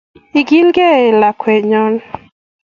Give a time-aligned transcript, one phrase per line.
[0.37, 1.93] Akikilkee eeh lakwenyon